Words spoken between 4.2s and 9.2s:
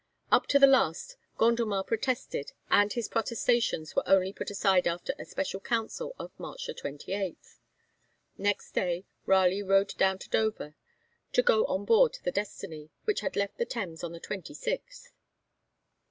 put aside after a special council of March 28. Next day